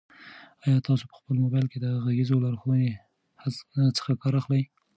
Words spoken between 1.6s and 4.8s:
کې د غږیزو لارښوونو څخه کار اخلئ؟